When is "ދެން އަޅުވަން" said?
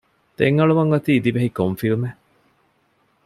0.37-0.91